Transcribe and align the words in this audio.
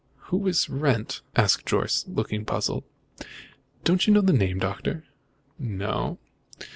"Who 0.33 0.47
is 0.47 0.67
Wrent?" 0.67 1.21
asked 1.35 1.63
Jorce, 1.67 2.07
looking 2.07 2.43
puzzled. 2.43 2.85
"Don't 3.83 4.07
you 4.07 4.13
know 4.15 4.21
the 4.21 4.33
name, 4.33 4.57
Doctor?" 4.57 5.05
"No." 5.59 6.17